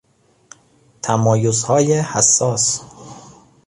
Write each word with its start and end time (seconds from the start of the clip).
تمایزهای 1.01 1.91
حساس 1.93 2.81